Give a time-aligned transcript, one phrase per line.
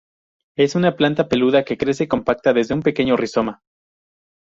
[0.55, 3.61] Es una planta peluda que crece compacta desde un pequeño rizoma.